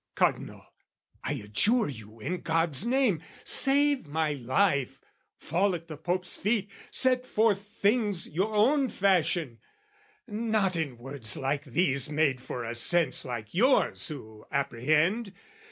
[0.15, 0.65] Cardinal,
[1.23, 4.99] I adjure you in God's name, Save my life,
[5.37, 9.59] fall at the Pope's feet, set forth Things your own fashion,
[10.27, 15.33] not in words like these Made for a sense like yours who apprehend!